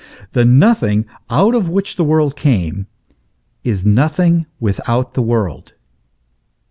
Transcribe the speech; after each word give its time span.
The 0.31 0.45
nothing, 0.45 1.05
out 1.29 1.53
of 1.53 1.69
which 1.69 1.95
the 1.95 2.03
world 2.03 2.35
came, 2.35 2.87
is 3.63 3.85
nothing 3.85 4.47
without 4.59 5.13
the 5.13 5.21
world. 5.21 5.75